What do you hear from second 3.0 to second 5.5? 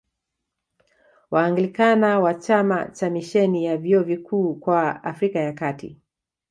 Misheni ya Vyuo Vikuu kwa Afrika